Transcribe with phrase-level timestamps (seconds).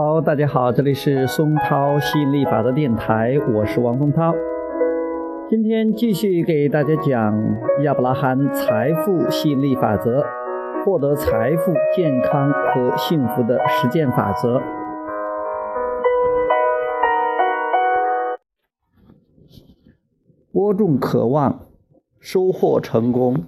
[0.00, 4.32] Hello，大家好，这里是松涛吸引力法则电台，我是王松涛。
[5.50, 7.34] 今天继续给大家讲
[7.82, 10.24] 亚伯拉罕财富吸引力法则，
[10.84, 14.62] 获得财富、健康和幸福的实践法则。
[20.52, 21.66] 播种渴望，
[22.20, 23.46] 收获成功。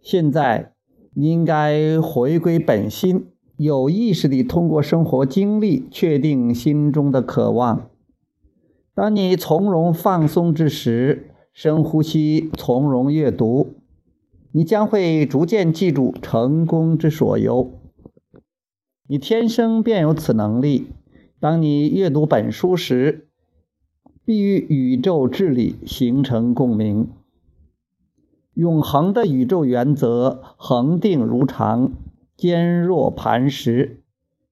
[0.00, 0.72] 现在
[1.14, 3.28] 应该回归本心。
[3.62, 7.90] 有意识地通过生活经历确定心中的渴望。
[8.94, 13.74] 当你从容放松之时，深呼吸，从容阅读，
[14.52, 17.70] 你将会逐渐记住成功之所由。
[19.06, 20.86] 你天生便有此能力。
[21.38, 23.28] 当你阅读本书时，
[24.24, 27.10] 必与宇宙智理形成共鸣。
[28.54, 31.92] 永恒的宇宙原则恒定如常。
[32.40, 34.00] 坚若磐石，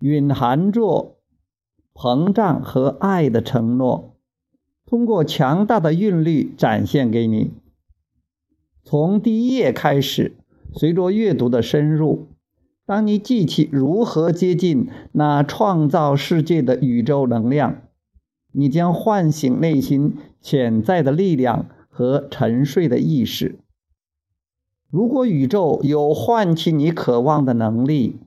[0.00, 1.16] 蕴含着
[1.94, 4.18] 膨胀和爱的承诺，
[4.84, 7.52] 通过强大的韵律展现给你。
[8.84, 10.36] 从第一页开始，
[10.74, 12.26] 随着阅读的深入，
[12.84, 17.80] 当你记起如何接近那创造世界的宇宙能量，
[18.52, 23.58] 你将唤醒内心潜在的力量和沉睡的意识。
[24.90, 28.18] 如果宇宙有唤起你渴望的能力，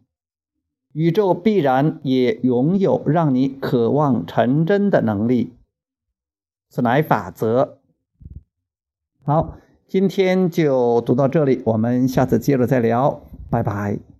[0.93, 5.53] 宇宙必然也拥有让你渴望成真的能力。
[6.69, 7.79] 此乃法则。
[9.23, 14.12] 好，今天就读到这里，我们下次接着再聊，拜拜。